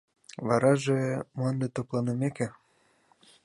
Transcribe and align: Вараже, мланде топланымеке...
Вараже, 0.47 0.99
мланде 1.35 1.67
топланымеке... 1.75 2.47